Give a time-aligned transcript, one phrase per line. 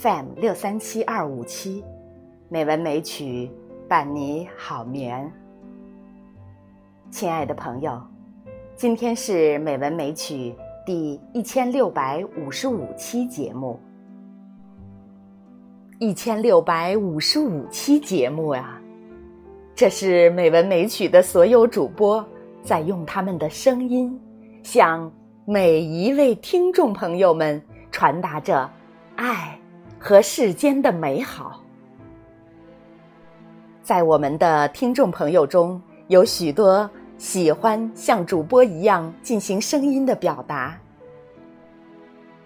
[0.00, 1.82] FM 六三七二五七，
[2.48, 3.50] 美文美曲
[3.88, 5.28] 伴你好眠。
[7.10, 8.00] 亲爱的朋友，
[8.76, 10.54] 今天是美文美曲
[10.86, 13.80] 第一千六百五十五期节目。
[15.98, 18.80] 一千六百五十五期节目啊，
[19.74, 22.24] 这是美文美曲的所有主播
[22.62, 24.16] 在用他们的声音，
[24.62, 25.10] 向
[25.44, 28.70] 每一位听众朋友们传达着
[29.16, 29.58] 爱
[29.98, 31.60] 和世间的美好。
[33.82, 40.78] 在我们的听众朋友中有许多喜欢像主播一样进行声音的表达。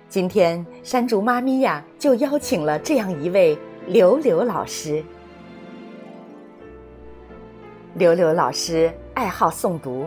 [0.09, 5.03] 今天山竹妈咪呀，就邀请了这样一位柳柳老师。
[7.95, 10.07] 柳柳老师爱好诵读，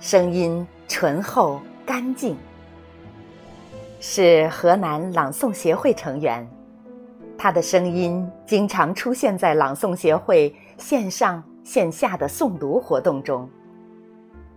[0.00, 2.36] 声音醇厚干净，
[4.00, 6.46] 是河南朗诵协会成员。
[7.44, 13.46] 他的声音经常出现在朗诵协会线上线下的诵读活动中，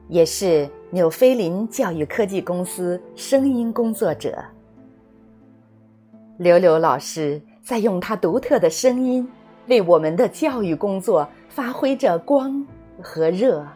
[0.07, 4.41] 也是纽菲林教育科技公司声音工作者。
[6.37, 9.29] 柳柳老师在用他独特的声音，
[9.67, 12.65] 为我们的教育工作发挥着光
[13.03, 13.67] 和热。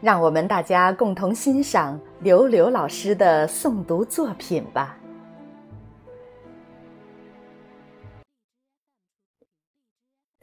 [0.00, 4.96] 让我们大家共同欣赏柳柳老师的诵读作品吧。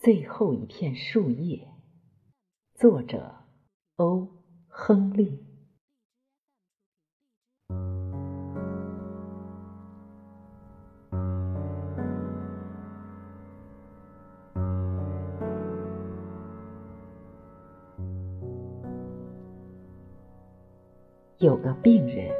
[0.03, 1.67] 最后一片树叶，
[2.73, 3.35] 作者
[3.97, 4.21] 欧·
[4.67, 5.45] 亨利。
[21.37, 22.33] 有个病人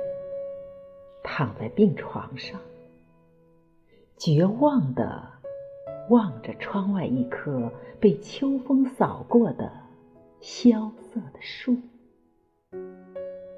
[1.23, 2.59] 躺在病床上，
[4.17, 5.40] 绝望的
[6.10, 9.72] 望着窗外一棵被秋风扫过的
[10.39, 11.78] 萧瑟的树。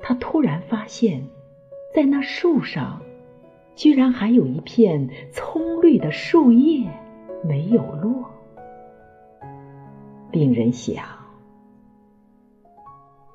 [0.02, 1.28] 他突然发现，
[1.96, 3.02] 在那树上，
[3.76, 6.90] 居然还有一片葱绿的树叶
[7.44, 8.30] 没有落。
[10.32, 11.06] 病人想。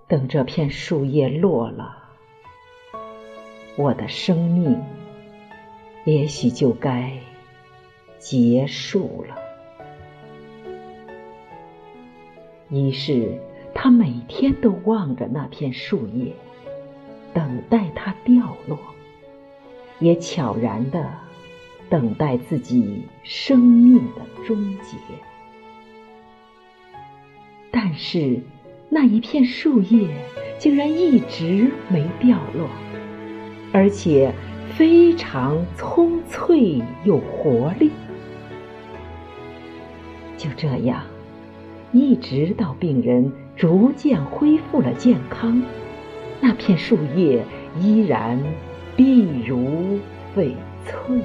[0.08, 1.96] 等这片树叶落了，
[3.76, 4.82] 我的生命
[6.04, 7.18] 也许就该
[8.18, 9.36] 结束了。
[12.70, 13.40] 于是，
[13.74, 16.34] 他每天都望着那片树叶，
[17.32, 18.78] 等待它掉落，
[19.98, 21.10] 也悄然的
[21.88, 24.96] 等待自己生命的终结。
[27.70, 28.40] 但是。
[28.90, 30.08] 那一片树叶
[30.58, 32.66] 竟然一直没掉落，
[33.70, 34.32] 而且
[34.74, 37.90] 非常葱翠有活力。
[40.38, 41.02] 就这样，
[41.92, 45.62] 一直到病人逐渐恢复了健康，
[46.40, 47.44] 那片树叶
[47.78, 48.42] 依然
[48.96, 49.98] 碧如
[50.34, 50.54] 翡
[50.86, 51.20] 翠。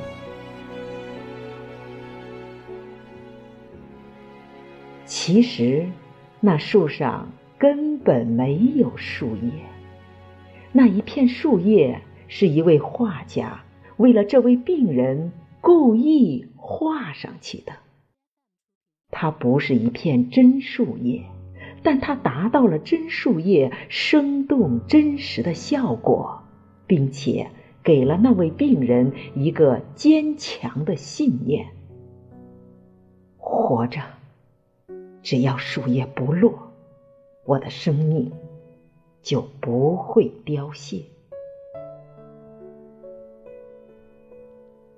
[5.05, 5.87] 其实，
[6.41, 7.29] 那树上。
[7.55, 9.51] 根本没有树叶，
[10.73, 13.63] 那一片树叶是一位画家
[13.95, 15.31] 为了这位病人
[15.61, 17.71] 故意画上去的。
[19.15, 21.23] 它不是一片真树叶，
[21.83, 26.41] 但它达到了真树叶生动真实的效果，
[26.87, 27.51] 并且
[27.83, 31.67] 给了那位病人一个坚强的信念：
[33.37, 34.01] 活着，
[35.21, 36.73] 只要树叶不落。
[37.45, 38.31] 我的生命
[39.21, 41.03] 就不会凋谢。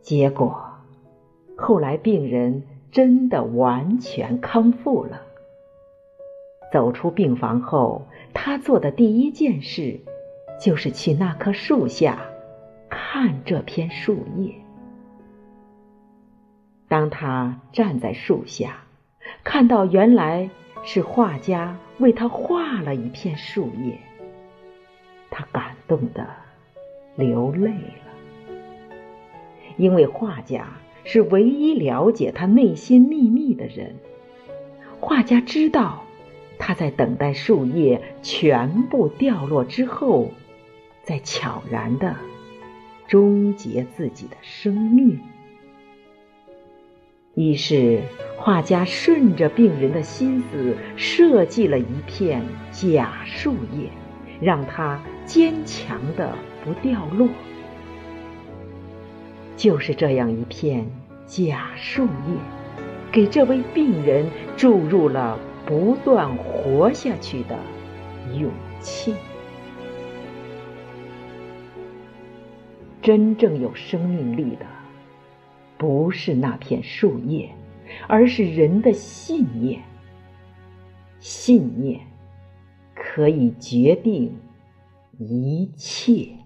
[0.02, 0.64] 结果，
[1.58, 2.62] 后来病人
[2.92, 5.22] 真的完全康复了。
[6.72, 10.00] 走出病房后，他做的第一件事
[10.60, 12.20] 就是去那棵树下
[12.90, 14.56] 看这片树叶。
[16.88, 18.84] 当他站在树下，
[19.44, 20.50] 看到原来。
[20.88, 23.98] 是画家为他画了一片树叶，
[25.32, 26.28] 他感动的
[27.16, 28.54] 流泪了，
[29.78, 30.68] 因为画家
[31.06, 33.96] 是唯一了解他内心秘密的人。
[35.00, 36.04] 画家知道
[36.60, 40.32] 他在等待树叶全部掉落之后，
[41.04, 42.16] 在悄然的
[43.08, 45.20] 终结自己的生命。
[47.36, 48.02] 于是，
[48.38, 52.42] 画家顺着病人的心思设计了一片
[52.72, 53.90] 假树叶，
[54.40, 57.28] 让它坚强的不掉落。
[59.66, 60.86] 就是这样一片
[61.26, 62.38] 假树叶，
[63.12, 67.58] 给这位病人注入了不断活下去的
[68.36, 69.16] 勇气。
[73.02, 74.68] 真正有生命力的，
[75.80, 77.50] 不是那片树叶，
[78.08, 79.82] 而是人的信念。
[81.20, 82.02] 信念
[82.94, 84.32] 可以决定
[85.18, 86.45] 一切。